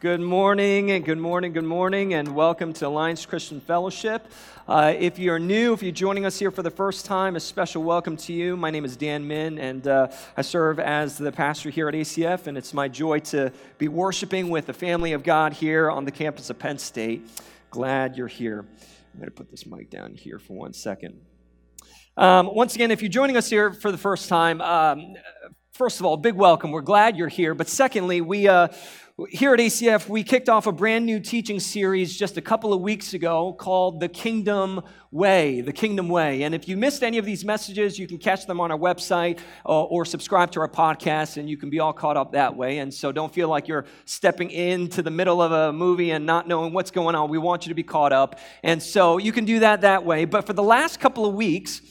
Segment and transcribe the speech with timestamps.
[0.00, 4.26] Good morning, and good morning, good morning, and welcome to Alliance Christian Fellowship.
[4.66, 7.82] Uh, if you're new, if you're joining us here for the first time, a special
[7.82, 8.56] welcome to you.
[8.56, 10.08] My name is Dan Min, and uh,
[10.38, 14.48] I serve as the pastor here at ACF, and it's my joy to be worshiping
[14.48, 17.28] with the family of God here on the campus of Penn State.
[17.68, 18.64] Glad you're here.
[19.12, 21.20] I'm going to put this mic down here for one second.
[22.16, 25.16] Um, once again, if you're joining us here for the first time, um,
[25.72, 26.70] first of all, big welcome.
[26.70, 27.54] We're glad you're here.
[27.54, 28.68] But secondly, we, uh,
[29.28, 32.80] here at ACF, we kicked off a brand new teaching series just a couple of
[32.80, 35.60] weeks ago called The Kingdom Way.
[35.60, 36.42] The Kingdom Way.
[36.44, 39.40] And if you missed any of these messages, you can catch them on our website
[39.66, 42.78] uh, or subscribe to our podcast, and you can be all caught up that way.
[42.78, 46.46] And so don't feel like you're stepping into the middle of a movie and not
[46.46, 47.28] knowing what's going on.
[47.28, 48.38] We want you to be caught up.
[48.62, 50.24] And so you can do that that way.
[50.24, 51.82] But for the last couple of weeks,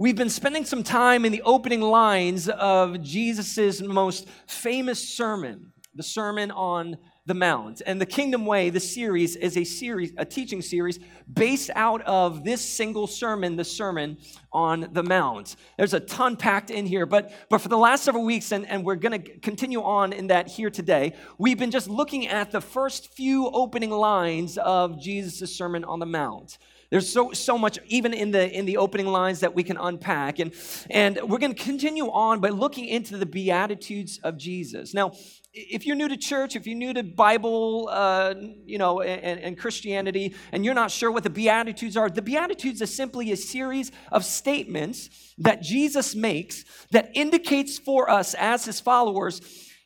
[0.00, 6.02] We've been spending some time in the opening lines of Jesus' most famous sermon, the
[6.02, 7.82] Sermon on the Mount.
[7.84, 10.98] And the Kingdom Way, the series, is a series, a teaching series
[11.32, 14.16] based out of this single sermon, the Sermon
[14.52, 15.56] on the Mount.
[15.76, 18.84] There's a ton packed in here, but, but for the last several weeks, and, and
[18.84, 23.12] we're to continue on in that here today, we've been just looking at the first
[23.14, 26.58] few opening lines of Jesus' Sermon on the Mount.
[26.90, 30.38] There's so, so much, even in the, in the opening lines, that we can unpack.
[30.38, 30.54] And,
[30.88, 34.94] and we're going to continue on by looking into the Beatitudes of Jesus.
[34.94, 35.12] Now,
[35.52, 39.58] if you're new to church, if you're new to Bible, uh, you know, and, and,
[39.58, 43.90] Christianity, and you're not sure what the Beatitudes are, the Beatitudes is simply a series
[44.12, 49.40] of statements that Jesus makes that indicates for us as his followers,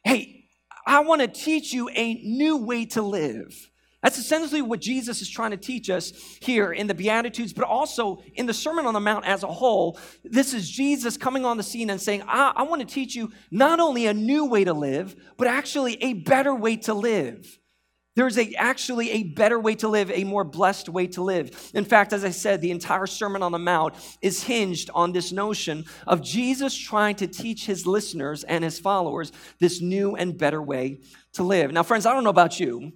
[0.05, 0.47] hey,
[0.87, 3.71] I want to teach you a new way to live.
[4.03, 8.23] That's essentially what Jesus is trying to teach us here in the Beatitudes, but also
[8.35, 9.99] in the Sermon on the Mount as a whole.
[10.25, 13.31] This is Jesus coming on the scene and saying, I, I want to teach you
[13.51, 17.59] not only a new way to live, but actually a better way to live.
[18.15, 21.71] There's a, actually a better way to live, a more blessed way to live.
[21.73, 25.33] In fact, as I said, the entire Sermon on the Mount is hinged on this
[25.33, 30.61] notion of Jesus trying to teach his listeners and his followers this new and better
[30.61, 31.01] way
[31.33, 31.73] to live.
[31.73, 32.93] Now, friends, I don't know about you,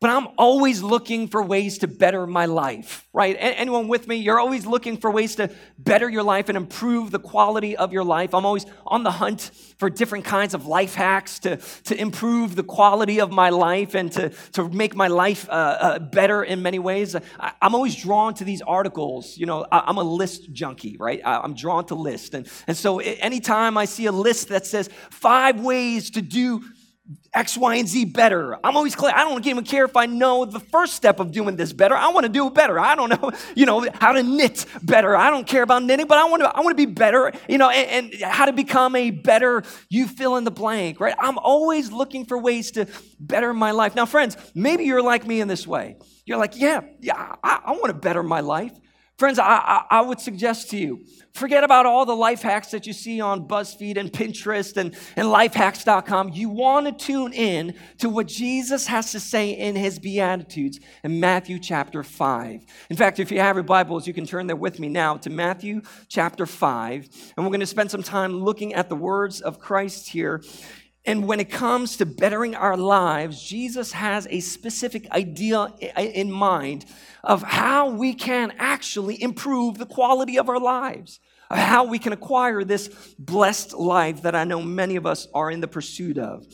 [0.00, 3.36] but I'm always looking for ways to better my life, right?
[3.38, 4.16] Anyone with me?
[4.16, 8.04] You're always looking for ways to better your life and improve the quality of your
[8.04, 8.34] life.
[8.34, 12.62] I'm always on the hunt for different kinds of life hacks to, to improve the
[12.62, 16.78] quality of my life and to, to make my life uh, uh, better in many
[16.78, 17.16] ways.
[17.38, 19.38] I, am always drawn to these articles.
[19.38, 21.20] You know, I, am a list junkie, right?
[21.24, 22.34] I, I'm drawn to lists.
[22.34, 26.62] And, and so anytime I see a list that says five ways to do
[27.32, 28.56] X, Y, and Z better.
[28.64, 29.12] I'm always clear.
[29.14, 31.94] I don't even care if I know the first step of doing this better.
[31.94, 32.80] I want to do it better.
[32.80, 35.14] I don't know, you know, how to knit better.
[35.16, 37.58] I don't care about knitting, but I want to, I want to be better, you
[37.58, 41.14] know, and, and how to become a better, you fill in the blank, right?
[41.18, 42.86] I'm always looking for ways to
[43.20, 43.94] better my life.
[43.94, 45.96] Now, friends, maybe you're like me in this way.
[46.24, 48.72] You're like, yeah, yeah, I, I want to better my life.
[49.18, 52.92] Friends, I, I, would suggest to you, forget about all the life hacks that you
[52.92, 56.32] see on BuzzFeed and Pinterest and, and lifehacks.com.
[56.34, 61.18] You want to tune in to what Jesus has to say in his Beatitudes in
[61.18, 62.60] Matthew chapter 5.
[62.90, 65.30] In fact, if you have your Bibles, you can turn there with me now to
[65.30, 67.08] Matthew chapter 5.
[67.38, 70.42] And we're going to spend some time looking at the words of Christ here.
[71.06, 76.84] And when it comes to bettering our lives, Jesus has a specific idea in mind
[77.22, 82.12] of how we can actually improve the quality of our lives, of how we can
[82.12, 86.44] acquire this blessed life that I know many of us are in the pursuit of.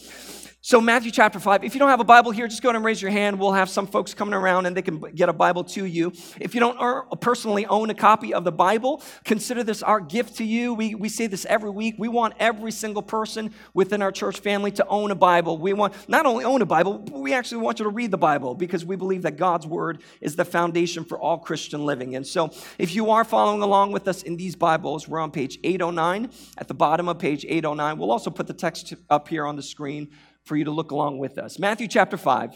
[0.65, 2.85] So, Matthew chapter 5, if you don't have a Bible here, just go ahead and
[2.85, 3.37] raise your hand.
[3.41, 6.13] We'll have some folks coming around and they can get a Bible to you.
[6.39, 10.45] If you don't personally own a copy of the Bible, consider this our gift to
[10.45, 10.73] you.
[10.73, 11.97] We, we say this every week.
[11.99, 15.59] We want every single person within our church family to own a Bible.
[15.59, 18.55] We want not only own a Bible, we actually want you to read the Bible
[18.55, 22.15] because we believe that God's Word is the foundation for all Christian living.
[22.15, 25.59] And so, if you are following along with us in these Bibles, we're on page
[25.65, 27.99] 809, at the bottom of page 809.
[27.99, 30.09] We'll also put the text up here on the screen
[30.45, 31.59] for you to look along with us.
[31.59, 32.55] Matthew chapter 5,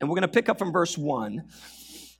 [0.00, 1.42] and we're going to pick up from verse 1.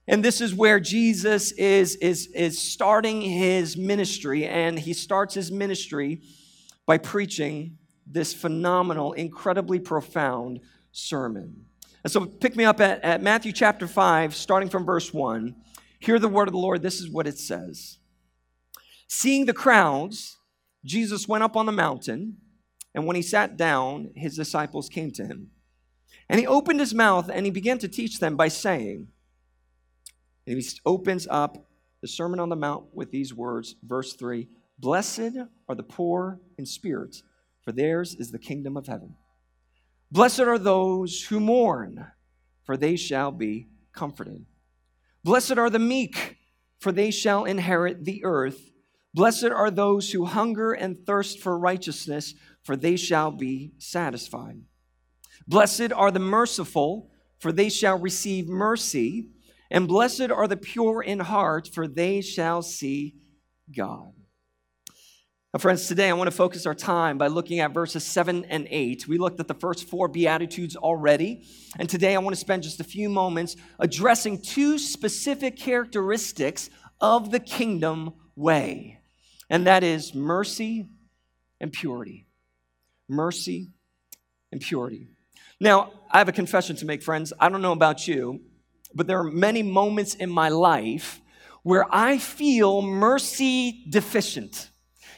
[0.09, 5.53] And this is where Jesus is, is, is starting his ministry, and he starts his
[5.53, 6.23] ministry
[6.87, 10.61] by preaching this phenomenal, incredibly profound
[10.93, 11.67] sermon.
[12.03, 15.55] And so pick me up at, at Matthew chapter 5, starting from verse 1.
[16.01, 16.81] Hear the word of the Lord.
[16.81, 17.99] This is what it says
[19.09, 20.39] Seeing the crowds,
[20.85, 22.39] Jesus went up on the mountain.
[22.95, 25.51] And when he sat down, his disciples came to him.
[26.29, 29.09] And he opened his mouth and he began to teach them by saying,
[30.47, 31.69] and he opens up
[32.01, 34.49] the Sermon on the Mount with these words, verse 3
[34.79, 35.37] Blessed
[35.69, 37.23] are the poor in spirit,
[37.63, 39.15] for theirs is the kingdom of heaven.
[40.11, 42.07] Blessed are those who mourn,
[42.65, 44.47] for they shall be comforted.
[45.25, 46.39] Blessed are the meek,
[46.79, 48.71] for they shall inherit the earth.
[49.19, 54.61] Blessed are those who hunger and thirst for righteousness, for they shall be satisfied.
[55.45, 57.11] Blessed are the merciful,
[57.41, 59.31] for they shall receive mercy.
[59.73, 63.17] And blessed are the pure in heart, for they shall see
[63.77, 64.13] God.
[65.53, 68.69] Now, friends, today I want to focus our time by looking at verses 7 and
[68.71, 69.09] 8.
[69.09, 71.45] We looked at the first four Beatitudes already,
[71.77, 76.71] and today I want to spend just a few moments addressing two specific characteristics
[77.01, 78.98] of the kingdom way,
[79.51, 80.89] and that is mercy
[81.61, 82.27] and purity.
[83.09, 83.71] Mercy
[84.53, 85.09] and purity.
[85.61, 87.33] Now, I have a confession to make, friends.
[87.41, 88.41] I don't know about you,
[88.95, 91.21] but there are many moments in my life
[91.63, 94.71] where I feel mercy deficient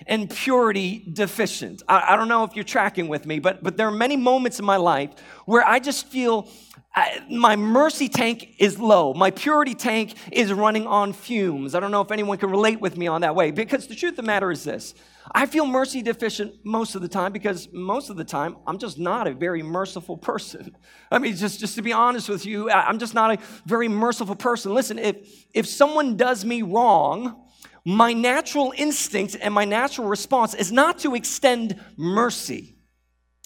[0.07, 1.83] and purity deficient.
[1.87, 4.59] I, I, don't know if you're tracking with me, but, but there are many moments
[4.59, 5.11] in my life
[5.45, 6.49] where I just feel
[6.93, 9.15] I, my mercy tank is low.
[9.15, 11.77] My purity tank is running on fumes.
[11.77, 14.13] I don't know if anyone can relate with me on that way because the truth
[14.13, 14.95] of the matter is this
[15.33, 18.99] I feel mercy deficient most of the time because most of the time I'm just
[18.99, 20.77] not a very merciful person.
[21.13, 24.35] I mean, just, just to be honest with you, I'm just not a very merciful
[24.35, 24.75] person.
[24.75, 27.45] Listen, if, if someone does me wrong,
[27.85, 32.77] my natural instinct and my natural response is not to extend mercy.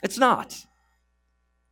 [0.02, 0.64] It's not.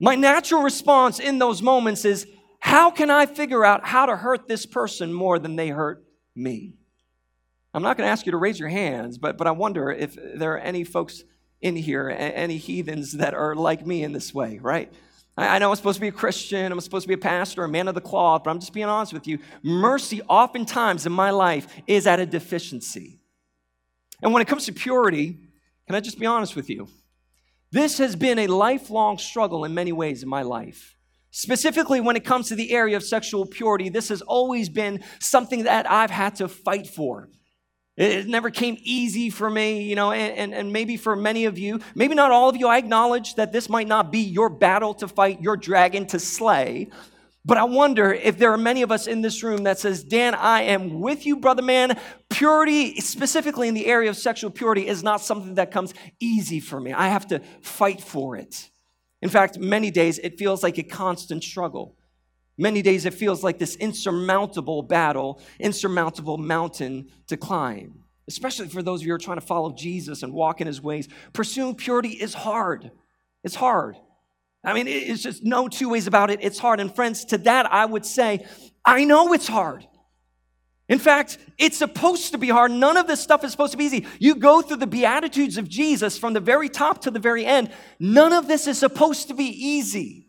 [0.03, 2.27] My natural response in those moments is
[2.59, 6.05] how can I figure out how to hurt this person more than they hurt
[6.35, 6.75] me?
[7.73, 10.19] I'm not going to ask you to raise your hands, but, but I wonder if
[10.35, 11.23] there are any folks
[11.61, 14.93] in here, any heathens that are like me in this way, right?
[15.37, 17.69] I know I'm supposed to be a Christian, I'm supposed to be a pastor, a
[17.69, 19.39] man of the cloth, but I'm just being honest with you.
[19.63, 23.21] Mercy, oftentimes in my life, is at a deficiency.
[24.21, 25.39] And when it comes to purity,
[25.87, 26.89] can I just be honest with you?
[27.73, 30.95] This has been a lifelong struggle in many ways in my life.
[31.31, 35.65] Specifically, when it comes to the area of sexual purity, this has always been something
[35.65, 37.31] that I've had to fight for.
[37.97, 41.59] It never came easy for me, you know, and, and, and, maybe for many of
[41.59, 44.95] you, maybe not all of you, I acknowledge that this might not be your battle
[44.95, 46.89] to fight, your dragon to slay.
[47.45, 50.35] But I wonder if there are many of us in this room that says, Dan,
[50.35, 51.99] I am with you, brother man.
[52.29, 56.81] Purity, specifically in the area of sexual purity, is not something that comes easy for
[56.81, 56.93] me.
[56.93, 58.71] I have to fight for it.
[59.23, 61.97] In fact, many days it feels like a constant struggle.
[62.59, 69.01] Many days it feels like this insurmountable battle, insurmountable mountain to climb, especially for those
[69.01, 71.09] of you who are trying to follow Jesus and walk in his ways.
[71.33, 72.93] Pursuing purity is hard.
[73.43, 73.97] It's hard.
[74.65, 76.39] I mean, it's just no two ways about it.
[76.43, 76.79] It's hard.
[76.81, 78.47] And friends, to that I would say,
[78.85, 79.87] I know it's hard.
[80.89, 82.71] In fact, it's supposed to be hard.
[82.71, 84.07] None of this stuff is supposed to be easy.
[84.19, 87.71] You go through the Beatitudes of Jesus from the very top to the very end.
[87.99, 90.27] None of this is supposed to be easy.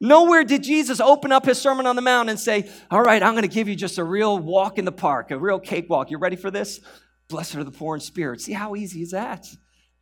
[0.00, 3.34] Nowhere did Jesus open up his Sermon on the Mount and say, All right, I'm
[3.34, 6.10] going to give you just a real walk in the park, a real cakewalk.
[6.10, 6.80] You ready for this?
[7.28, 8.40] Blessed are the poor in spirit.
[8.40, 9.46] See how easy is that?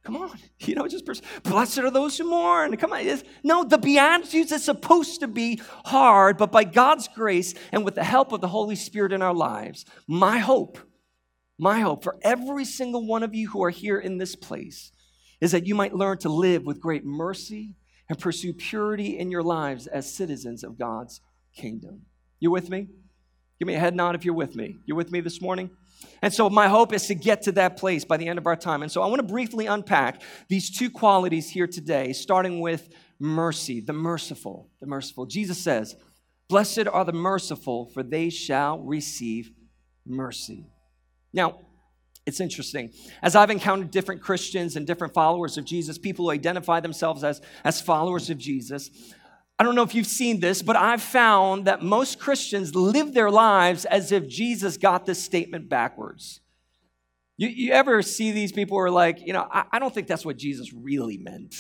[0.03, 0.39] Come on.
[0.61, 1.09] You know, just
[1.43, 2.77] blessed are those who mourn.
[2.77, 3.05] Come on.
[3.43, 8.05] No, the Beatitudes is supposed to be hard, but by God's grace and with the
[8.05, 10.79] help of the Holy Spirit in our lives, my hope,
[11.59, 14.93] my hope for every single one of you who are here in this place
[15.41, 17.75] is that you might learn to live with great mercy
[18.09, 21.23] and pursue purity in your lives as citizens of God's
[21.57, 22.03] kingdom.
[22.39, 22.89] You with me?
[23.59, 24.77] Give me a head nod if you're with me.
[24.85, 25.71] You with me this morning?
[26.23, 28.57] And so, my hope is to get to that place by the end of our
[28.57, 28.83] time.
[28.83, 32.89] And so, I want to briefly unpack these two qualities here today, starting with
[33.19, 34.71] mercy, the merciful.
[34.81, 35.27] The merciful.
[35.27, 35.97] Jesus says,
[36.49, 39.53] Blessed are the merciful, for they shall receive
[40.07, 40.67] mercy.
[41.33, 41.61] Now,
[42.27, 42.93] it's interesting.
[43.23, 47.41] As I've encountered different Christians and different followers of Jesus, people who identify themselves as,
[47.65, 48.91] as followers of Jesus,
[49.61, 53.31] I don't know if you've seen this, but I've found that most Christians live their
[53.31, 56.41] lives as if Jesus got this statement backwards.
[57.37, 60.07] You, you ever see these people who are like, you know, I, I don't think
[60.07, 61.55] that's what Jesus really meant.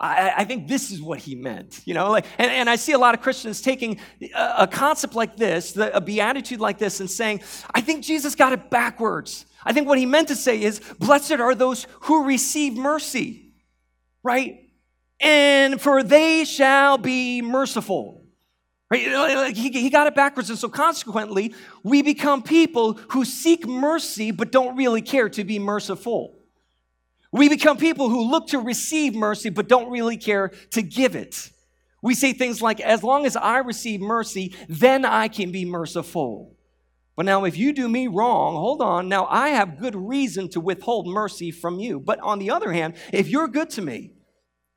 [0.00, 2.92] I, I, think this is what he meant, you know, like, and, and I see
[2.92, 4.00] a lot of Christians taking
[4.34, 7.42] a, a concept like this, the, a beatitude like this, and saying,
[7.74, 9.44] I think Jesus got it backwards.
[9.62, 13.52] I think what he meant to say is, blessed are those who receive mercy,
[14.22, 14.70] right?
[15.22, 18.22] And for they shall be merciful.
[18.90, 19.56] Right?
[19.56, 20.50] He, he got it backwards.
[20.50, 25.58] And so consequently, we become people who seek mercy but don't really care to be
[25.58, 26.36] merciful.
[27.30, 31.50] We become people who look to receive mercy but don't really care to give it.
[32.02, 36.54] We say things like, as long as I receive mercy, then I can be merciful.
[37.16, 40.60] But now, if you do me wrong, hold on, now I have good reason to
[40.60, 42.00] withhold mercy from you.
[42.00, 44.12] But on the other hand, if you're good to me,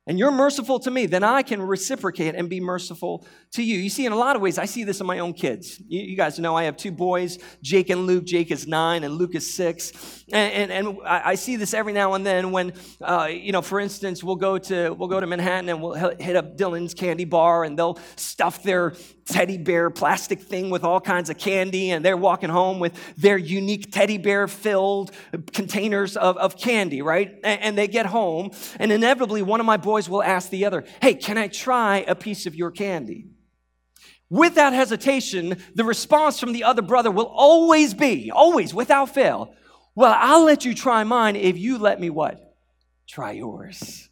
[0.08, 3.78] and you're merciful to me, then I can reciprocate and be merciful to you.
[3.78, 5.82] You see, in a lot of ways, I see this in my own kids.
[5.88, 8.24] You, you guys know I have two boys, Jake and Luke.
[8.24, 10.24] Jake is nine and Luke is six.
[10.32, 13.62] And, and, and I, I, see this every now and then when, uh, you know,
[13.62, 17.24] for instance, we'll go, to, we'll go to Manhattan and we'll hit up Dylan's candy
[17.24, 18.94] bar and they'll stuff their
[19.26, 23.36] teddy bear plastic thing with all kinds of candy and they're walking home with their
[23.36, 25.10] unique teddy bear filled
[25.52, 27.34] containers of, of candy, right?
[27.44, 30.84] And, and they get home and inevitably one of my boys will ask the other,
[31.02, 33.26] Hey, can I try a piece of your candy?
[34.30, 39.54] Without hesitation, the response from the other brother will always be, always, without fail,
[39.94, 42.54] Well, I'll let you try mine if you let me what?
[43.08, 44.05] Try yours.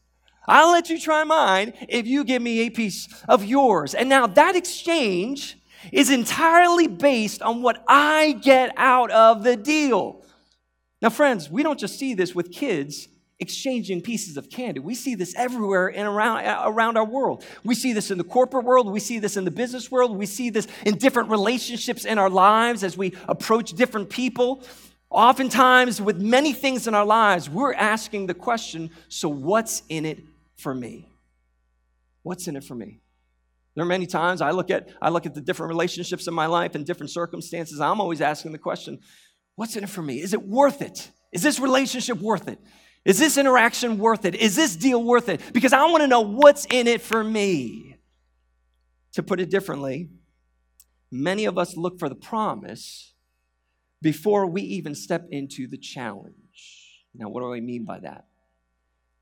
[0.47, 3.95] I'll let you try mine if you give me a piece of yours.
[3.95, 5.59] And now that exchange
[5.93, 10.23] is entirely based on what I get out of the deal.
[11.01, 13.09] Now, friends, we don't just see this with kids
[13.41, 14.81] exchanging pieces of candy.
[14.81, 17.45] We see this everywhere and around, around our world.
[17.65, 18.91] We see this in the corporate world.
[18.91, 20.17] We see this in the business world.
[20.17, 24.65] We see this in different relationships in our lives as we approach different people.
[25.11, 30.25] Oftentimes, with many things in our lives, we're asking the question so, what's in it
[30.56, 31.12] for me?
[32.23, 33.00] What's in it for me?
[33.75, 36.46] There are many times I look at I look at the different relationships in my
[36.46, 37.80] life and different circumstances.
[37.80, 39.00] I'm always asking the question,
[39.56, 40.20] what's in it for me?
[40.20, 41.11] Is it worth it?
[41.32, 42.61] Is this relationship worth it?
[43.04, 44.34] Is this interaction worth it?
[44.34, 45.40] Is this deal worth it?
[45.52, 47.96] Because I want to know what's in it for me.
[49.12, 50.08] To put it differently,
[51.11, 53.14] many of us look for the promise
[54.00, 57.04] before we even step into the challenge.
[57.14, 58.26] Now, what do I mean by that?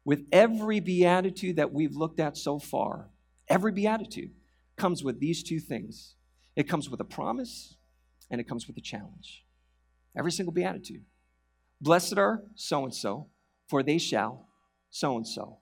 [0.05, 3.11] With every beatitude that we've looked at so far,
[3.49, 4.33] every beatitude
[4.77, 6.17] comes with these two things
[6.55, 7.77] it comes with a promise
[8.31, 9.45] and it comes with a challenge.
[10.17, 11.05] Every single beatitude.
[11.81, 13.29] Blessed are so and so
[13.69, 14.49] for they shall
[14.91, 15.59] so and so.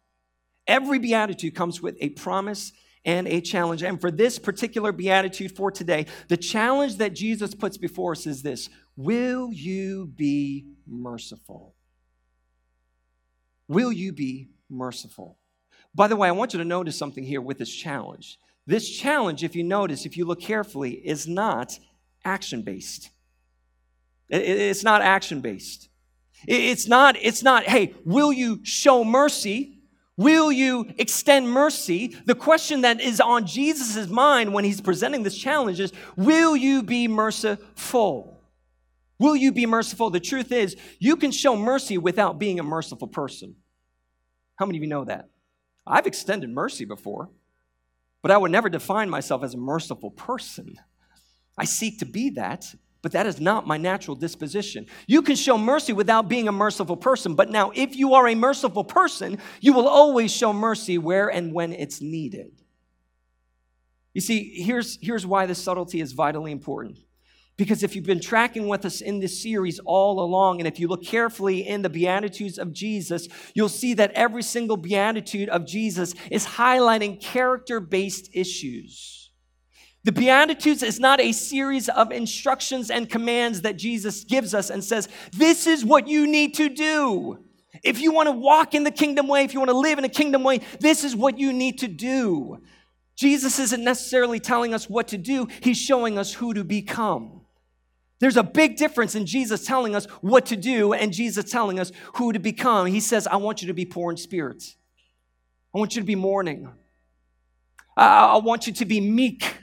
[0.66, 2.72] Every beatitude comes with a promise
[3.04, 3.82] and a challenge.
[3.82, 8.42] And for this particular beatitude for today, the challenge that Jesus puts before us is
[8.42, 11.74] this Will you be merciful?
[13.70, 15.38] Will you be merciful?
[15.94, 18.36] By the way, I want you to notice something here with this challenge.
[18.66, 21.78] This challenge, if you notice, if you look carefully, is not
[22.24, 23.10] action based.
[24.28, 25.88] It's not action based.
[26.48, 29.78] It's not, it's not, hey, will you show mercy?
[30.16, 32.16] Will you extend mercy?
[32.26, 36.82] The question that is on Jesus' mind when he's presenting this challenge is, will you
[36.82, 38.39] be merciful?
[39.20, 40.08] Will you be merciful?
[40.08, 43.54] The truth is, you can show mercy without being a merciful person.
[44.56, 45.28] How many of you know that?
[45.86, 47.28] I've extended mercy before,
[48.22, 50.74] but I would never define myself as a merciful person.
[51.58, 54.86] I seek to be that, but that is not my natural disposition.
[55.06, 58.34] You can show mercy without being a merciful person, but now if you are a
[58.34, 62.62] merciful person, you will always show mercy where and when it's needed.
[64.14, 67.00] You see, here's, here's why this subtlety is vitally important.
[67.60, 70.88] Because if you've been tracking with us in this series all along, and if you
[70.88, 76.14] look carefully in the Beatitudes of Jesus, you'll see that every single Beatitude of Jesus
[76.30, 79.30] is highlighting character based issues.
[80.04, 84.82] The Beatitudes is not a series of instructions and commands that Jesus gives us and
[84.82, 87.44] says, This is what you need to do.
[87.84, 90.06] If you want to walk in the kingdom way, if you want to live in
[90.06, 92.62] a kingdom way, this is what you need to do.
[93.16, 97.39] Jesus isn't necessarily telling us what to do, He's showing us who to become.
[98.20, 101.90] There's a big difference in Jesus telling us what to do and Jesus telling us
[102.14, 102.86] who to become.
[102.86, 104.62] He says, I want you to be poor in spirit.
[105.74, 106.70] I want you to be mourning.
[107.96, 109.56] I, I want you to be meek.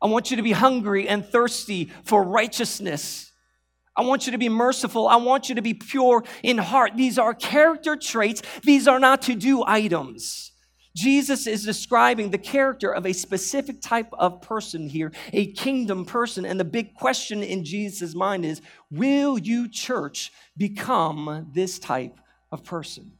[0.00, 3.32] I want you to be hungry and thirsty for righteousness.
[3.96, 5.08] I want you to be merciful.
[5.08, 6.92] I want you to be pure in heart.
[6.96, 8.42] These are character traits.
[8.62, 10.52] These are not to do items.
[10.96, 16.44] Jesus is describing the character of a specific type of person here, a kingdom person.
[16.44, 22.20] And the big question in Jesus' mind is Will you, church, become this type
[22.52, 23.12] of person?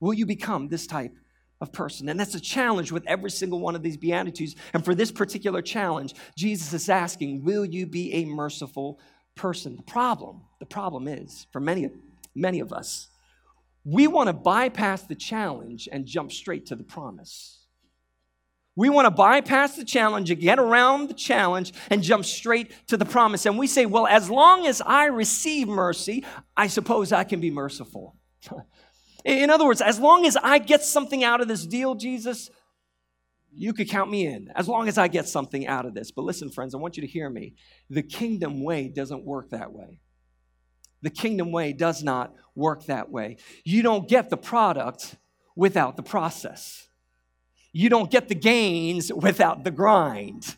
[0.00, 1.12] Will you become this type
[1.60, 2.08] of person.
[2.08, 4.56] And that's a challenge with every single one of these Beatitudes.
[4.72, 8.98] And for this particular challenge, Jesus is asking, Will you be a merciful
[9.36, 9.76] person?
[9.76, 11.90] The problem, the problem is, for many,
[12.34, 13.08] many of us,
[13.84, 17.60] we want to bypass the challenge and jump straight to the promise.
[18.76, 22.96] We want to bypass the challenge and get around the challenge and jump straight to
[22.96, 23.44] the promise.
[23.44, 26.24] And we say, well, as long as I receive mercy,
[26.56, 28.16] I suppose I can be merciful.
[29.24, 32.48] In other words, as long as I get something out of this deal, Jesus,
[33.52, 36.10] you could count me in, as long as I get something out of this.
[36.10, 37.54] But listen, friends, I want you to hear me.
[37.90, 40.00] The kingdom way doesn't work that way.
[41.02, 43.36] The kingdom way does not work that way.
[43.64, 45.16] You don't get the product
[45.56, 46.88] without the process.
[47.72, 50.56] You don't get the gains without the grind.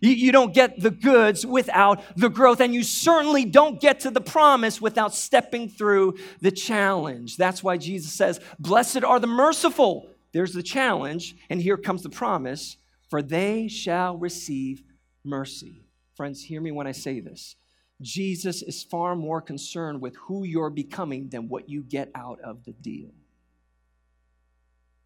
[0.00, 4.10] You, you, don't get the goods without the growth, and you certainly don't get to
[4.10, 7.36] the promise without stepping through the challenge.
[7.36, 10.10] That's why Jesus says, Blessed are the merciful.
[10.32, 12.76] There's the challenge, and here comes the promise
[13.08, 14.82] for they shall receive
[15.24, 15.84] mercy.
[16.14, 17.56] Friends, hear me when I say this.
[18.00, 22.64] Jesus is far more concerned with who you're becoming than what you get out of
[22.64, 23.10] the deal.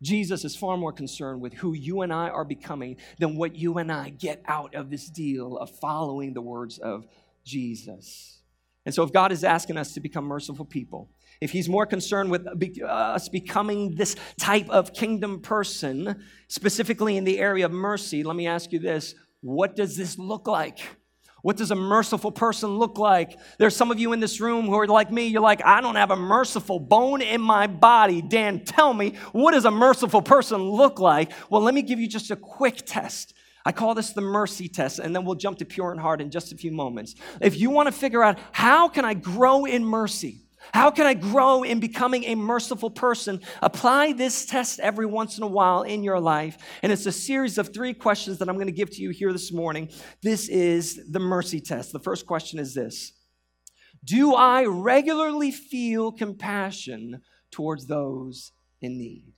[0.02, 3.78] Jesus is far more concerned with who you and I are becoming than what you
[3.78, 7.06] and I get out of this deal of following the words of
[7.44, 8.38] Jesus.
[8.86, 12.30] And so, if God is asking us to become merciful people, if He's more concerned
[12.30, 17.72] with uh, uh, us becoming this type of kingdom person, specifically in the area of
[17.72, 20.80] mercy, let me ask you this what does this look like?
[21.42, 23.38] What does a merciful person look like?
[23.58, 25.26] There's some of you in this room who are like me.
[25.26, 28.22] You're like, I don't have a merciful bone in my body.
[28.22, 31.32] Dan, tell me, what does a merciful person look like?
[31.48, 33.34] Well, let me give you just a quick test.
[33.64, 36.30] I call this the mercy test, and then we'll jump to pure in heart in
[36.30, 37.14] just a few moments.
[37.40, 40.40] If you want to figure out how can I grow in mercy,
[40.72, 43.40] how can I grow in becoming a merciful person?
[43.62, 46.58] Apply this test every once in a while in your life.
[46.82, 49.32] And it's a series of three questions that I'm going to give to you here
[49.32, 49.90] this morning.
[50.22, 51.92] This is the mercy test.
[51.92, 53.12] The first question is this
[54.04, 59.32] Do I regularly feel compassion towards those in need?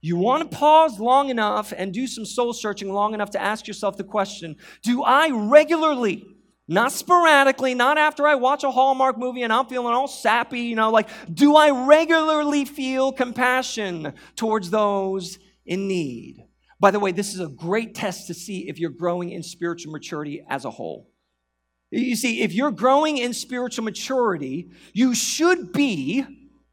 [0.00, 3.66] You want to pause long enough and do some soul searching long enough to ask
[3.66, 6.26] yourself the question Do I regularly
[6.66, 10.76] not sporadically, not after I watch a Hallmark movie and I'm feeling all sappy, you
[10.76, 16.42] know, like, do I regularly feel compassion towards those in need?
[16.80, 19.92] By the way, this is a great test to see if you're growing in spiritual
[19.92, 21.10] maturity as a whole.
[21.90, 26.24] You see, if you're growing in spiritual maturity, you should be,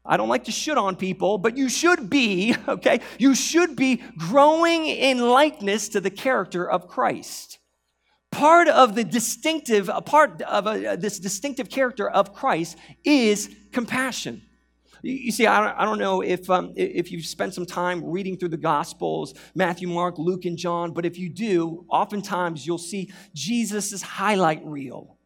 [0.04, 4.02] I don't like to shit on people, but you should be, okay, you should be
[4.16, 7.58] growing in likeness to the character of Christ
[8.32, 14.42] part of the distinctive, a part of a, this distinctive character of Christ is compassion.
[15.02, 18.56] You see, I don't, know if, um, if you've spent some time reading through the
[18.56, 24.64] Gospels, Matthew, Mark, Luke, and John, but if you do, oftentimes you'll see Jesus' highlight
[24.64, 25.18] reel.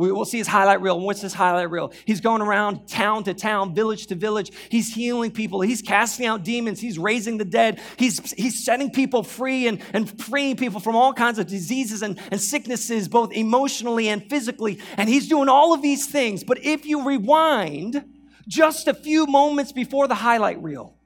[0.00, 0.98] We will see his highlight reel.
[0.98, 1.92] What's his highlight reel?
[2.06, 4.50] He's going around town to town, village to village.
[4.70, 5.60] He's healing people.
[5.60, 6.80] He's casting out demons.
[6.80, 7.82] He's raising the dead.
[7.98, 12.18] He's, he's setting people free and, and freeing people from all kinds of diseases and,
[12.30, 14.80] and sicknesses, both emotionally and physically.
[14.96, 16.44] And he's doing all of these things.
[16.44, 18.02] But if you rewind
[18.48, 20.96] just a few moments before the highlight reel,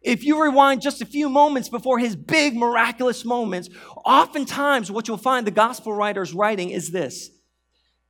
[0.00, 3.68] if you rewind just a few moments before his big miraculous moments,
[4.04, 7.30] oftentimes what you'll find the gospel writers writing is this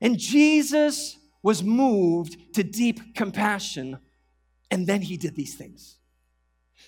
[0.05, 3.99] and Jesus was moved to deep compassion,
[4.71, 5.97] and then he did these things.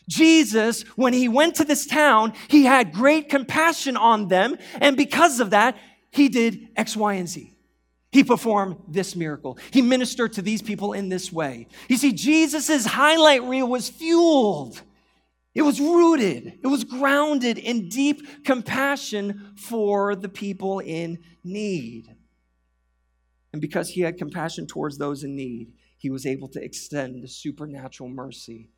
[0.07, 5.40] Jesus, when he went to this town, he had great compassion on them, and because
[5.40, 5.79] of that,
[6.11, 7.57] he did X, Y, and Z.
[8.12, 9.59] He performed this miracle.
[9.70, 11.68] He ministered to these people in this way.
[11.88, 14.83] You see, Jesus' highlight reel was fueled.
[15.55, 16.59] It was rooted.
[16.62, 22.15] It was grounded in deep compassion for the people in need.
[23.57, 27.27] And because he had compassion towards those in need, he was able to extend the
[27.27, 28.69] supernatural mercy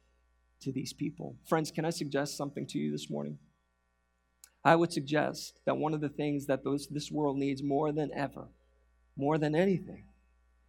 [0.60, 1.34] to these people.
[1.48, 3.38] Friends, can I suggest something to you this morning?
[4.64, 8.12] I would suggest that one of the things that those, this world needs more than
[8.14, 8.50] ever,
[9.16, 10.04] more than anything,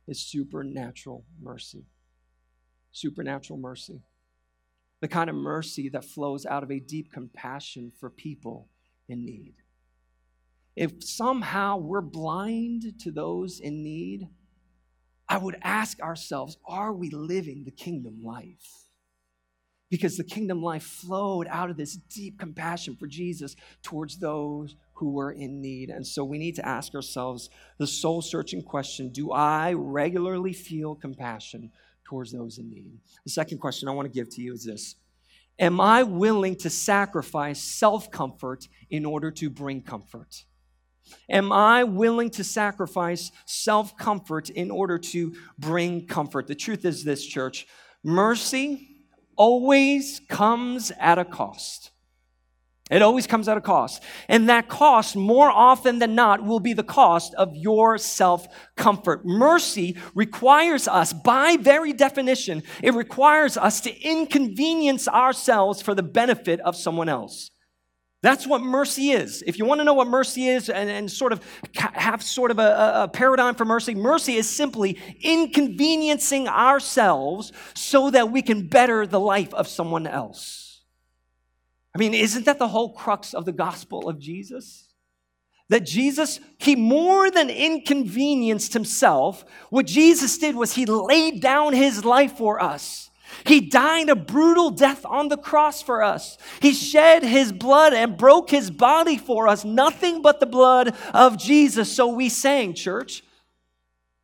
[0.08, 1.86] is supernatural mercy.
[2.92, 4.02] Supernatural mercy.
[5.02, 8.70] The kind of mercy that flows out of a deep compassion for people
[9.08, 9.54] in need
[10.76, 14.28] if somehow we're blind to those in need,
[15.28, 18.86] I would ask ourselves are we living the kingdom life?
[19.90, 25.12] Because the kingdom life flowed out of this deep compassion for Jesus towards those who
[25.12, 25.90] were in need.
[25.90, 30.96] And so we need to ask ourselves the soul searching question Do I regularly feel
[30.96, 31.72] compassion
[32.04, 33.00] towards those in need?
[33.24, 34.96] The second question I want to give to you is this
[35.60, 40.46] Am I willing to sacrifice self comfort in order to bring comfort?
[41.30, 46.48] Am I willing to sacrifice self comfort in order to bring comfort?
[46.48, 47.68] The truth is this, church
[48.04, 48.88] mercy
[49.36, 51.92] always comes at a cost.
[52.90, 54.04] It always comes at a cost.
[54.28, 59.26] And that cost, more often than not, will be the cost of your self comfort.
[59.26, 66.60] Mercy requires us, by very definition, it requires us to inconvenience ourselves for the benefit
[66.62, 67.52] of someone else.
[68.22, 69.44] That's what mercy is.
[69.48, 71.42] If you want to know what mercy is and, and sort of
[71.76, 78.30] have sort of a, a, paradigm for mercy, mercy is simply inconveniencing ourselves so that
[78.30, 80.82] we can better the life of someone else.
[81.96, 84.90] I mean, isn't that the whole crux of the gospel of Jesus?
[85.70, 92.04] That Jesus, he more than inconvenienced himself, what Jesus did was he laid down his
[92.04, 93.09] life for us.
[93.46, 96.38] He died a brutal death on the cross for us.
[96.62, 99.64] He shed his blood and broke his body for us.
[99.66, 101.92] Nothing but the blood of Jesus.
[101.92, 103.24] So we sang, church.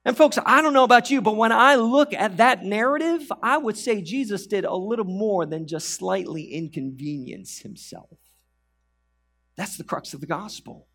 [0.03, 3.57] And folks, I don't know about you, but when I look at that narrative, I
[3.57, 8.17] would say Jesus did a little more than just slightly inconvenience himself.
[9.55, 10.87] That's the crux of the gospel.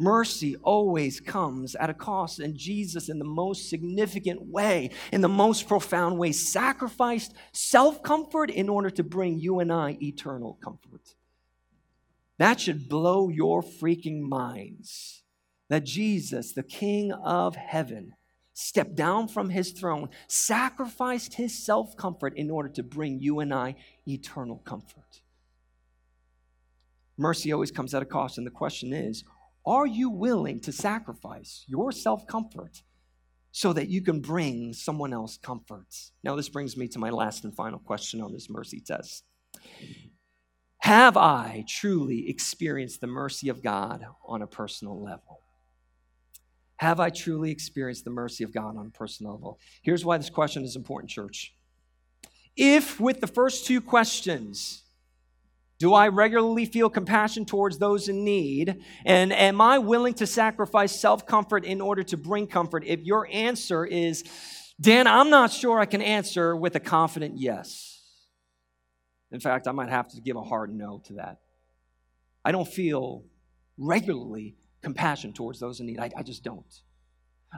[0.00, 5.28] Mercy always comes at a cost, and Jesus, in the most significant way, in the
[5.28, 11.16] most profound way, sacrificed self comfort in order to bring you and I eternal comfort.
[12.38, 15.24] That should blow your freaking minds
[15.68, 18.14] that Jesus, the King of heaven,
[18.54, 23.52] stepped down from his throne, sacrificed his self comfort in order to bring you and
[23.52, 23.74] I
[24.06, 25.22] eternal comfort.
[27.16, 29.24] Mercy always comes at a cost, and the question is
[29.66, 32.82] are you willing to sacrifice your self comfort
[33.50, 35.86] so that you can bring someone else comfort?
[36.22, 39.24] Now, this brings me to my last and final question on this mercy test.
[40.80, 45.40] Have I truly experienced the mercy of God on a personal level?
[46.76, 49.58] Have I truly experienced the mercy of God on a personal level?
[49.82, 51.54] Here's why this question is important, church.
[52.56, 54.84] If with the first two questions,
[55.78, 58.82] do I regularly feel compassion towards those in need?
[59.04, 62.84] And am I willing to sacrifice self comfort in order to bring comfort?
[62.84, 64.24] If your answer is,
[64.80, 68.02] Dan, I'm not sure I can answer with a confident yes.
[69.30, 71.38] In fact, I might have to give a hard no to that.
[72.44, 73.24] I don't feel
[73.76, 76.00] regularly compassion towards those in need.
[76.00, 76.64] I, I just don't.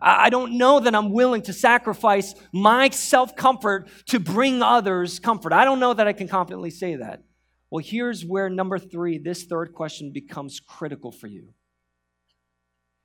[0.02, 5.18] I, I don't know that I'm willing to sacrifice my self comfort to bring others
[5.20, 5.54] comfort.
[5.54, 7.22] I don't know that I can confidently say that.
[7.70, 11.54] Well, here's where number three, this third question becomes critical for you.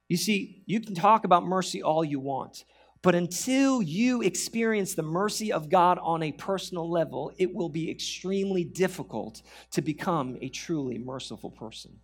[0.10, 2.66] You see, you can talk about mercy all you want,
[3.02, 7.90] but until you experience the mercy of God on a personal level, it will be
[7.90, 12.00] extremely difficult to become a truly merciful person.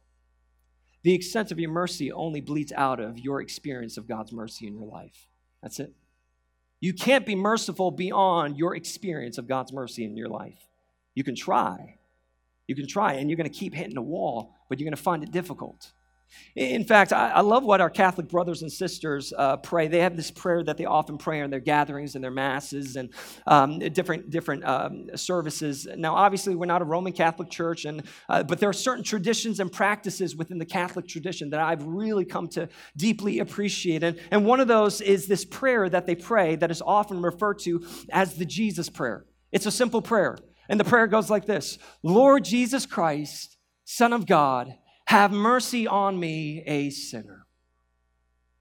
[1.04, 4.78] The extent of your mercy only bleeds out of your experience of God's mercy in
[4.78, 5.28] your life.
[5.64, 5.94] That's it.
[6.80, 10.68] You can't be merciful beyond your experience of God's mercy in your life.
[11.16, 11.98] You can try,
[12.68, 15.02] you can try, and you're going to keep hitting the wall, but you're going to
[15.02, 15.92] find it difficult.
[16.56, 19.88] In fact, I, I love what our Catholic brothers and sisters uh, pray.
[19.88, 23.10] They have this prayer that they often pray in their gatherings and their masses and
[23.48, 25.88] um, different different um, services.
[25.96, 29.60] Now, obviously, we're not a Roman Catholic church, and uh, but there are certain traditions
[29.60, 34.04] and practices within the Catholic tradition that I've really come to deeply appreciate.
[34.04, 37.60] And, and one of those is this prayer that they pray that is often referred
[37.60, 39.26] to as the Jesus prayer.
[39.52, 40.38] It's a simple prayer.
[40.70, 44.74] And the prayer goes like this Lord Jesus Christ, Son of God,
[45.06, 47.46] have mercy on me, a sinner.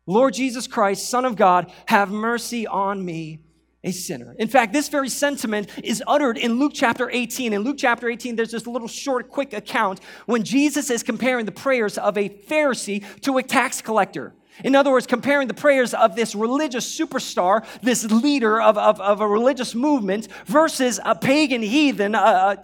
[0.07, 3.45] Lord Jesus Christ, Son of God, have mercy on me,
[3.85, 4.35] a sinner.
[4.39, 7.53] In fact, this very sentiment is uttered in Luke chapter 18.
[7.53, 11.53] In Luke chapter 18, there's this little short, quick account when Jesus is comparing the
[11.53, 14.35] prayers of a Pharisee to a tax collector.
[14.65, 19.21] In other words, comparing the prayers of this religious superstar, this leader of, of, of
[19.21, 22.57] a religious movement, versus a pagan heathen, uh,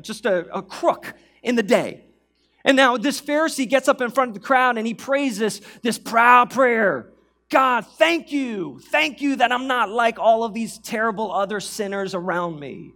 [0.00, 2.04] just a, a crook in the day.
[2.64, 5.60] And now this Pharisee gets up in front of the crowd and he prays this,
[5.82, 7.10] this proud prayer.
[7.50, 8.80] God, thank you.
[8.90, 12.92] Thank you that I'm not like all of these terrible other sinners around me.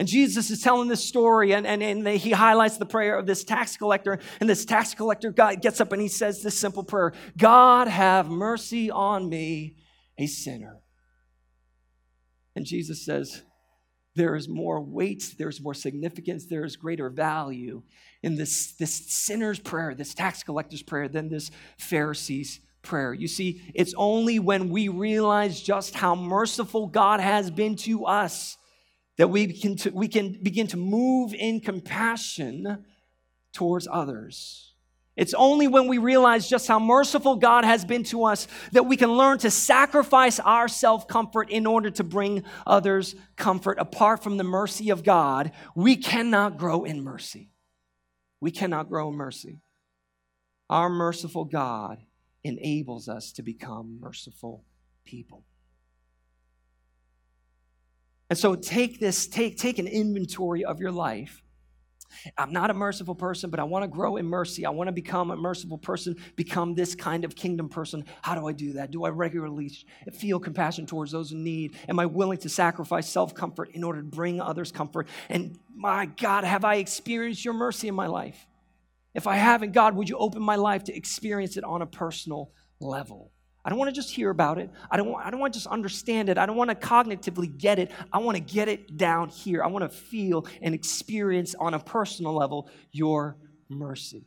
[0.00, 3.44] And Jesus is telling this story, and, and, and he highlights the prayer of this
[3.44, 4.18] tax collector.
[4.40, 8.30] And this tax collector God gets up and he says this simple prayer God, have
[8.30, 9.76] mercy on me,
[10.16, 10.80] a sinner.
[12.56, 13.42] And Jesus says,
[14.14, 17.82] There is more weight, there's more significance, there is greater value
[18.22, 23.12] in this, this sinner's prayer, this tax collector's prayer, than this Pharisee's prayer.
[23.12, 28.56] You see, it's only when we realize just how merciful God has been to us
[29.20, 32.86] that we can, to, we can begin to move in compassion
[33.52, 34.72] towards others.
[35.14, 38.96] It's only when we realize just how merciful God has been to us that we
[38.96, 43.76] can learn to sacrifice our self comfort in order to bring others comfort.
[43.78, 47.50] Apart from the mercy of God, we cannot grow in mercy.
[48.40, 49.60] We cannot grow in mercy.
[50.70, 51.98] Our merciful God
[52.42, 54.64] enables us to become merciful
[55.04, 55.44] people.
[58.30, 61.42] And so take this, take, take an inventory of your life
[62.36, 64.66] I'm not a merciful person, but I want to grow in mercy.
[64.66, 68.04] I want to become a merciful person, become this kind of kingdom person.
[68.22, 68.90] How do I do that?
[68.90, 69.70] Do I regularly
[70.12, 71.76] feel compassion towards those in need?
[71.88, 75.08] Am I willing to sacrifice self comfort in order to bring others comfort?
[75.28, 78.46] And my God, have I experienced your mercy in my life?
[79.14, 82.52] If I haven't, God, would you open my life to experience it on a personal
[82.80, 83.32] level?
[83.64, 84.70] I don't want to just hear about it.
[84.90, 86.38] I don't, want, I don't want to just understand it.
[86.38, 87.90] I don't want to cognitively get it.
[88.12, 89.62] I want to get it down here.
[89.62, 93.36] I want to feel and experience on a personal level your
[93.68, 94.24] mercy,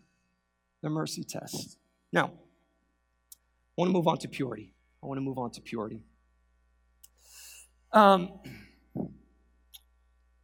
[0.82, 1.78] the mercy test.
[2.12, 2.32] Now, I
[3.78, 4.74] want to move on to purity.
[5.02, 6.02] I want to move on to purity.
[7.92, 8.34] Um,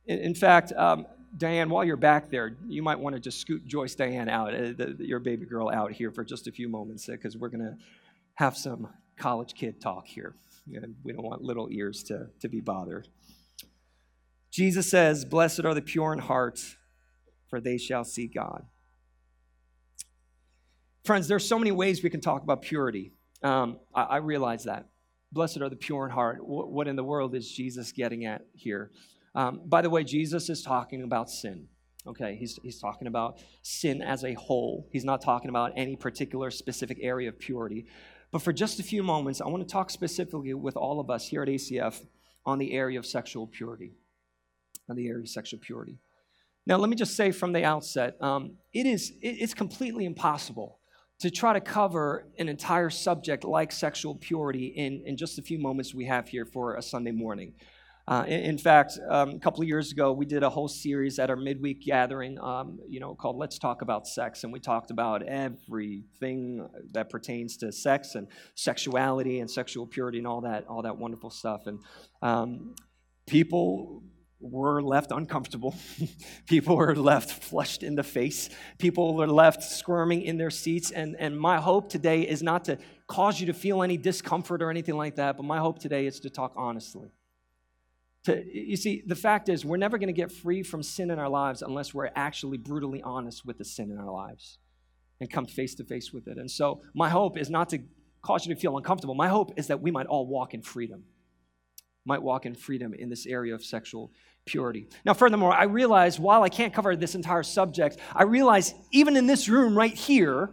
[0.08, 1.06] in, in fact, um,
[1.38, 4.73] Diane, while you're back there, you might want to just scoot Joyce Diane out, uh,
[4.75, 7.63] the, your baby girl out here for just a few moments because uh, we're going
[7.63, 7.78] to
[8.39, 10.34] have some college kid talk here.
[10.73, 13.10] And we don't want little ears to, to be bothered.
[14.49, 16.62] Jesus says, Blessed are the pure in heart,
[17.49, 18.65] for they shall see God.
[21.04, 23.12] Friends, there's so many ways we can talk about purity.
[23.43, 24.88] Um, I, I, realize that.
[25.34, 26.45] Blessed are the pure in heart.
[26.45, 28.91] What, what in the world is Jesus getting at here?
[29.36, 31.67] Um, by the way, Jesus is talking about sin.
[32.08, 34.88] Okay, he's, he's talking about sin as a whole.
[34.91, 37.86] He's not talking about any particular specific area of purity.
[38.32, 41.28] But for just a few moments, I want to talk specifically with all of us
[41.28, 42.06] here at ACF
[42.46, 43.94] on the area of sexual purity.
[44.88, 45.98] On the area of sexual purity.
[46.65, 50.80] Now, let me just say from the outset, um, it is it's completely impossible
[51.20, 55.60] to try to cover an entire subject like sexual purity in, in just a few
[55.60, 57.54] moments we have here for a Sunday morning.
[58.10, 61.19] Uh, in, in, fact, um, a couple of years ago, we did a whole series
[61.19, 64.89] at our midweek gathering, um, you know, called "Let's Talk About Sex," and we talked
[64.89, 70.82] about everything that pertains to sex and sexuality and sexual purity and all that, all
[70.82, 71.67] that wonderful stuff.
[71.67, 71.80] And
[72.24, 72.74] um,
[73.28, 74.02] people
[74.39, 75.76] were left uncomfortable.
[76.48, 78.50] people were left flushed in the face.
[78.80, 80.89] People were left squirming in their seats.
[80.89, 84.72] And, and my hope today is not to cause you to feel any discomfort or
[84.72, 87.12] anything like that, but my hope today is to talk honestly
[88.30, 91.20] to, you see, the fact is, we're never going to get free from sin in
[91.20, 94.58] our lives unless we're actually brutally honest with the sin in our lives
[95.20, 96.38] and come face to face with it.
[96.38, 97.80] And so, my hope is not to
[98.22, 99.15] cause you to feel uncomfortable.
[99.15, 101.04] My hope is that we might all walk in freedom,
[102.06, 104.12] might walk in freedom in this area of sexual
[104.46, 104.88] purity.
[105.06, 109.28] Now, furthermore, I realize while I can't cover this entire subject, I realize even in
[109.28, 110.52] this room right here,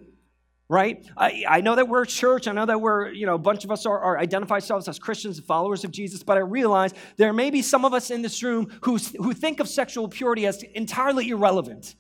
[0.69, 1.07] right?
[1.17, 2.49] I, I know that we're a church.
[2.49, 4.99] I know that we're, you know, a bunch of us are, are identify ourselves as
[4.99, 8.23] Christians and followers of Jesus, but I realize there may be some of us in
[8.23, 11.95] this room who, who think of sexual purity as entirely irrelevant.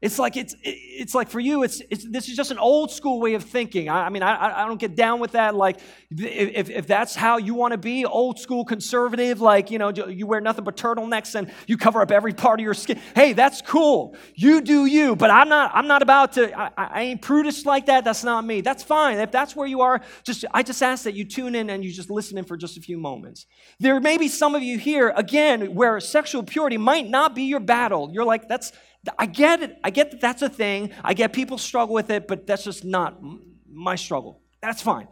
[0.00, 3.20] It's like it's it's like for you, it's, it's this is just an old school
[3.20, 3.88] way of thinking.
[3.88, 5.56] I, I mean, I, I don't get down with that.
[5.56, 5.80] Like,
[6.10, 10.28] if, if that's how you want to be, old school conservative, like you know, you
[10.28, 13.00] wear nothing but turtlenecks and you cover up every part of your skin.
[13.16, 14.16] Hey, that's cool.
[14.36, 15.16] You do you.
[15.16, 15.72] But I'm not.
[15.74, 16.56] I'm not about to.
[16.56, 18.04] I, I ain't prudish like that.
[18.04, 18.60] That's not me.
[18.60, 19.18] That's fine.
[19.18, 21.90] If that's where you are, just I just ask that you tune in and you
[21.90, 23.46] just listen in for just a few moments.
[23.80, 27.58] There may be some of you here again where sexual purity might not be your
[27.58, 28.10] battle.
[28.12, 28.70] You're like, that's
[29.18, 29.78] I get it.
[29.84, 30.92] I get that that's a thing.
[31.04, 33.20] I get people struggle with it, but that's just not
[33.70, 34.42] my struggle.
[34.60, 35.08] That's fine.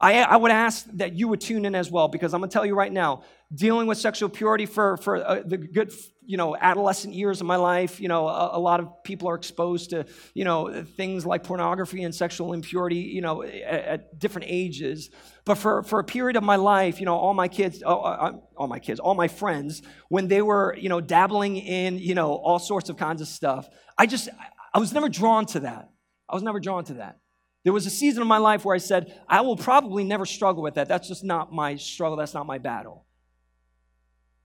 [0.00, 2.52] I, I would ask that you would tune in as well because I'm going to
[2.52, 3.22] tell you right now,
[3.54, 5.92] dealing with sexual purity for, for uh, the good,
[6.26, 9.34] you know, adolescent years of my life, you know, a, a, lot of people are
[9.34, 14.46] exposed to, you know, things like pornography and sexual impurity, you know, at, at different
[14.50, 15.10] ages.
[15.44, 18.32] But for, for a period of my life, you know, all my kids, all, uh,
[18.56, 22.32] all my kids, all my friends, when they were, you know, dabbling in, you know,
[22.32, 24.28] all sorts of kinds of stuff, I just,
[24.72, 25.90] I was never drawn to that.
[26.28, 27.18] I was never drawn to that.
[27.64, 30.62] There was a season of my life where I said, I will probably never struggle
[30.62, 30.88] with that.
[30.88, 32.16] That's just not my struggle.
[32.16, 33.03] That's not my battle.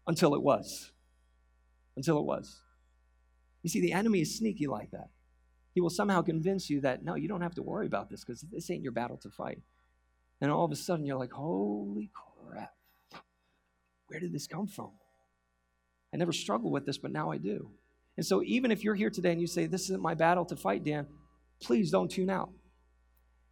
[0.09, 0.91] Until it was.
[1.95, 2.61] Until it was.
[3.63, 5.09] You see, the enemy is sneaky like that.
[5.75, 8.41] He will somehow convince you that, no, you don't have to worry about this because
[8.41, 9.61] this ain't your battle to fight.
[10.41, 12.73] And all of a sudden, you're like, holy crap.
[14.07, 14.91] Where did this come from?
[16.11, 17.69] I never struggled with this, but now I do.
[18.17, 20.55] And so, even if you're here today and you say, This isn't my battle to
[20.55, 21.05] fight, Dan,
[21.61, 22.49] please don't tune out.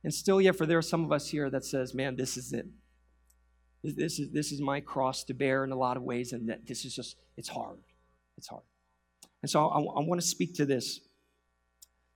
[0.04, 2.52] And still, yet, for there are some of us here that says, man, this is
[2.52, 2.66] it.
[3.96, 6.66] This is, this is my cross to bear in a lot of ways, and that
[6.66, 7.80] this is just, it's hard.
[8.38, 8.64] It's hard.
[9.42, 11.02] And so I, I want to speak to this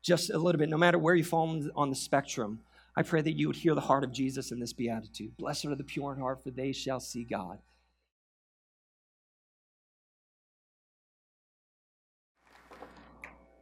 [0.02, 0.70] just a little bit.
[0.70, 2.60] No matter where you fall on the spectrum,
[2.96, 5.38] I pray that you would hear the heart of Jesus in this beatitude.
[5.38, 7.60] Blessed are the pure in heart, for they shall see God.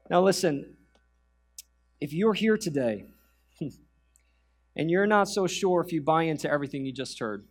[0.09, 0.75] Now, listen,
[2.01, 3.05] if you're here today
[4.75, 7.45] and you're not so sure if you buy into everything you just heard.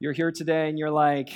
[0.00, 1.30] You're here today and you're like,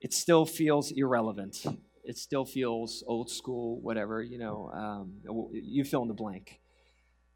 [0.00, 1.64] it still feels irrelevant.
[2.04, 6.60] it still feels old school, whatever, you know, um, you fill in the blank.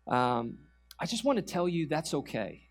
[0.06, 0.58] Um,
[0.98, 2.62] I just want to tell you that's okay.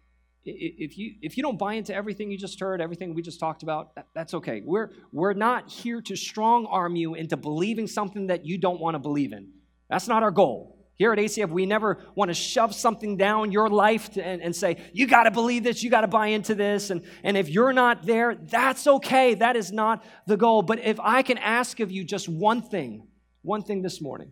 [0.45, 3.63] If you, if you don't buy into everything you just heard, everything we just talked
[3.63, 4.63] about, that, that's okay.
[4.65, 8.95] We're, we're not here to strong arm you into believing something that you don't want
[8.95, 9.49] to believe in.
[9.89, 10.76] That's not our goal.
[10.97, 14.55] Here at ACF, we never want to shove something down your life to, and, and
[14.55, 16.89] say, you got to believe this, you got to buy into this.
[16.89, 19.35] And, and if you're not there, that's okay.
[19.35, 20.63] That is not the goal.
[20.63, 23.07] But if I can ask of you just one thing,
[23.43, 24.31] one thing this morning,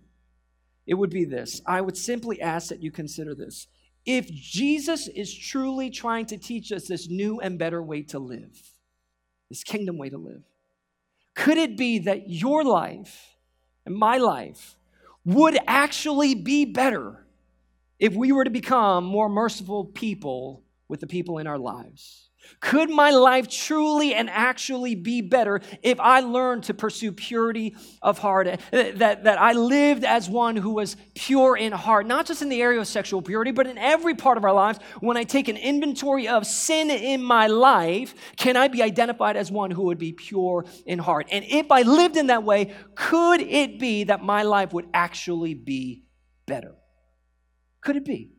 [0.88, 1.62] it would be this.
[1.68, 3.68] I would simply ask that you consider this.
[4.04, 8.60] If Jesus is truly trying to teach us this new and better way to live,
[9.50, 10.42] this kingdom way to live,
[11.36, 13.36] could it be that your life
[13.86, 14.78] and my life
[15.26, 17.26] would actually be better
[18.00, 22.25] if we were to become more merciful people with the people in our lives.
[22.60, 28.20] Could my life truly and actually be better if I learned to pursue purity of
[28.20, 28.48] heart?
[28.48, 32.42] Eh, eh, that, that I lived as one who was pure in heart, not just
[32.42, 34.80] in the area of sexual purity, but in every part of our lives.
[35.00, 39.52] When I take an inventory of sin in my life, can I be identified as
[39.52, 41.28] one who would be pure in heart?
[41.32, 45.54] And if I lived in that way, could it be that my life would actually
[45.54, 46.04] be
[46.46, 46.76] better?
[47.82, 48.35] Could it be?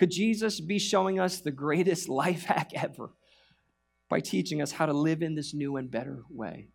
[0.00, 3.10] Could Jesus be showing us the greatest life hack ever
[4.08, 6.68] by teaching us how to live in this new and better way?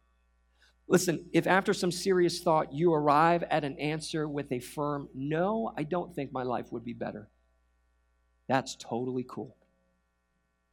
[0.88, 5.73] Listen, if after some serious thought you arrive at an answer with a firm, no,
[5.75, 7.27] I don't think my life would be better,
[8.47, 9.57] that's totally cool.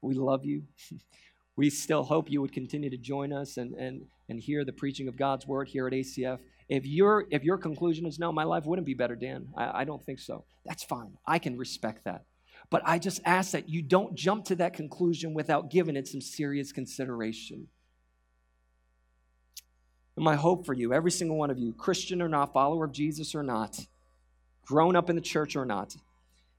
[0.02, 0.64] We love you.
[1.56, 5.08] we still hope you would continue to join us and, and, and hear the preaching
[5.08, 6.38] of God's word here at ACF.
[6.68, 9.84] If, your if your conclusion is no, my life wouldn't be better, Dan, I, I
[9.84, 10.44] don't think so.
[10.66, 11.16] That's fine.
[11.26, 12.26] I can respect that.
[12.70, 16.20] But I just ask that you don't jump to that conclusion without giving it some
[16.20, 17.68] serious consideration.
[20.16, 22.92] And my hope for you, every single one of you, Christian or not, follower of
[22.92, 23.86] Jesus or not,
[24.64, 25.96] grown up in the church or not,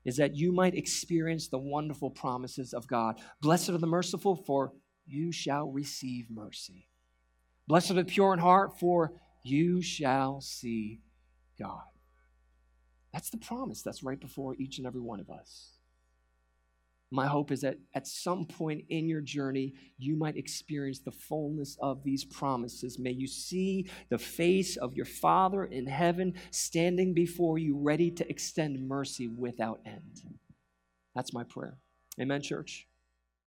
[0.05, 3.19] is that you might experience the wonderful promises of God.
[3.41, 4.73] Blessed are the merciful, for
[5.05, 6.87] you shall receive mercy.
[7.67, 9.13] Blessed are the pure in heart, for
[9.43, 10.99] you shall see
[11.59, 11.83] God.
[13.13, 15.72] That's the promise that's right before each and every one of us.
[17.13, 21.77] My hope is that at some point in your journey, you might experience the fullness
[21.79, 22.97] of these promises.
[22.97, 28.27] May you see the face of your Father in heaven standing before you, ready to
[28.27, 30.23] extend mercy without end.
[31.13, 31.77] That's my prayer.
[32.19, 32.87] Amen, church.